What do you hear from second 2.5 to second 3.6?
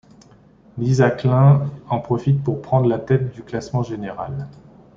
prendre la tête du